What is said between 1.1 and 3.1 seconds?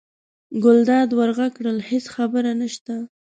ور غږ کړل: هېڅ خبره نشته.